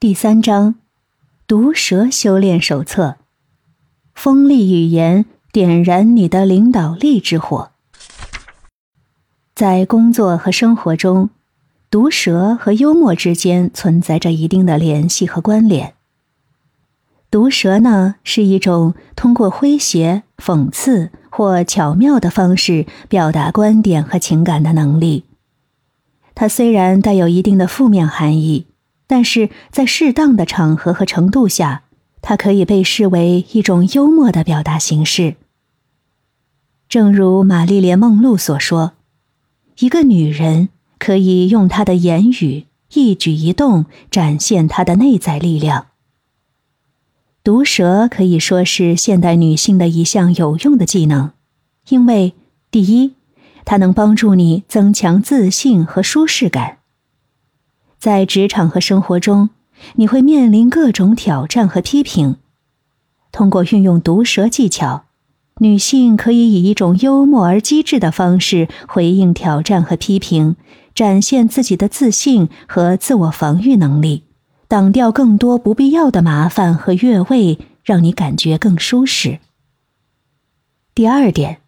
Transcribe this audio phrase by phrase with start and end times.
[0.00, 0.76] 第三章，
[1.46, 3.16] 毒舌修炼手册。
[4.14, 7.72] 锋利语言点燃你的领导力之火。
[9.54, 11.28] 在工作和生活中，
[11.90, 15.92] 毒舌和幽默之间存在着一定的联系和关联。
[17.30, 25.26] 毒舌呢，是一种通过诙谐、讽刺或巧妙的方式表达观点和情感的能力。
[26.34, 28.64] 它虽然带有一定的负面含义。
[29.10, 31.82] 但是在适当的场合和程度下，
[32.22, 35.34] 它可以被视为一种幽默的表达形式。
[36.88, 38.92] 正如玛丽莲·梦露所说
[39.80, 40.68] ：“一个女人
[41.00, 45.88] 可以用她的言语、一举一动展现她的内在力量。”
[47.42, 51.32] 毒舌可以说是现代女性的一项有用的技能，
[51.88, 52.34] 因为
[52.70, 53.14] 第一，
[53.64, 56.79] 它能帮助你增强自信和舒适感。
[58.00, 59.50] 在职场和生活中，
[59.96, 62.36] 你会面临各种挑战和批评。
[63.30, 65.04] 通过运用毒舌技巧，
[65.58, 70.56] 女性可以以一种幽默而机智的方式回应挑战和批评，
[70.94, 74.24] 展现自己的自信和自我防御能力，
[74.66, 79.40] 挡掉更多不必要的麻烦和越位，让你感觉更舒适。
[80.94, 81.58] 第二点，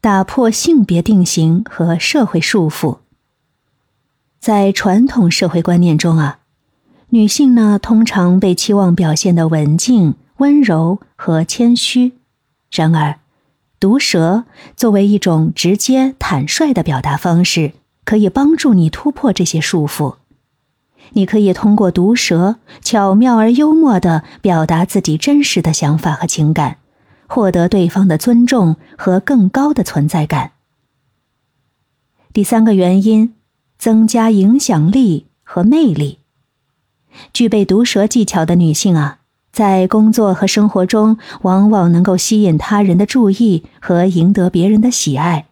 [0.00, 3.00] 打破性别定型和社会束缚。
[4.44, 6.40] 在传统社会观念中啊，
[7.08, 12.12] 女性呢通常被期望表现的文静、温柔和谦虚。
[12.70, 13.20] 然而，
[13.80, 14.44] 毒舌
[14.76, 17.72] 作为一种直接、坦率的表达方式，
[18.04, 20.16] 可以帮助你突破这些束缚。
[21.14, 26.76] 你可以通过毒舌巧妙而幽默的表达自己真实的想法和情感，
[27.26, 30.50] 获得对方的尊重和更高的存在感。
[32.34, 33.33] 第三个原因。
[33.78, 36.18] 增加影响力和魅力。
[37.32, 39.18] 具备毒舌技巧的女性啊，
[39.52, 45.46] 在工作和生活中往往能够吸引他人的注意和赢得别人的喜爱。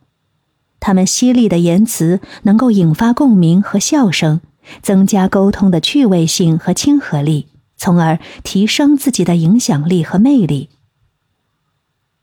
[0.80, 4.40] 她们犀利的言辞能够引发共鸣和笑声，
[4.82, 7.46] 增加沟通的趣味性和亲和力，
[7.76, 10.70] 从而提升自己的影响力和魅力。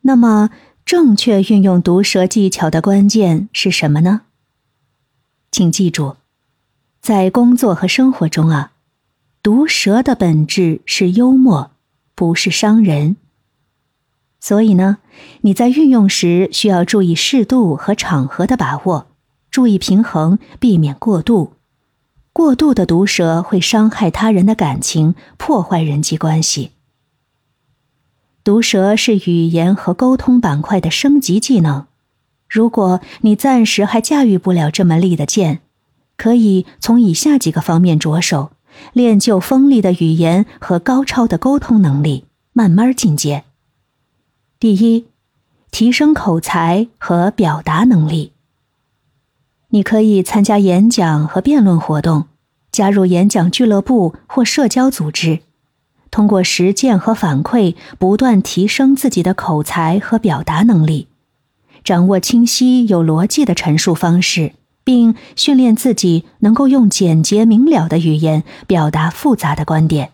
[0.02, 0.50] 那么，
[0.84, 4.22] 正确运用毒舌技巧的关键是什么呢？
[5.52, 6.16] 请记住，
[7.02, 8.72] 在工作和生活中啊，
[9.42, 11.72] 毒舌的本质是幽默，
[12.14, 13.18] 不是伤人。
[14.40, 15.00] 所以呢，
[15.42, 19.08] 你在运用时需要注意适度和场合的把握，
[19.52, 21.54] 注意平衡，避免过度。
[22.32, 26.72] 过度的毒舌会伤害他人的感情，破坏人际关系。
[28.46, 31.88] 毒舌是语言和沟通板块的升级技能。
[32.50, 35.60] 如果你暂时还驾驭不了这门利的剑，
[36.18, 38.52] 可以从以下几个方面着手，
[38.92, 43.44] 练就锋利的语言和高超的沟通能力，慢慢进阶。
[44.60, 45.06] 第一，
[45.70, 48.34] 提升口才和表达能力。
[49.70, 52.26] 你可以参加演讲和辩论活动，
[52.72, 55.42] 加入演讲俱乐部或社交组织，
[56.10, 61.08] 通过实践和反馈，不断提升自己的口才和表达能力。
[61.90, 70.12] 掌握清晰有逻辑的陈述方式，并训练自己能够用简洁明了的语言表达复杂的观点。